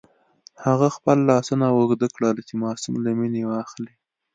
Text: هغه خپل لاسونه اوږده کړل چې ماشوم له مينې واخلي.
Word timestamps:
هغه 0.65 0.87
خپل 0.95 1.17
لاسونه 1.29 1.65
اوږده 1.77 2.07
کړل 2.15 2.35
چې 2.47 2.53
ماشوم 2.63 2.95
له 3.05 3.11
مينې 3.19 3.41
واخلي. 3.51 3.93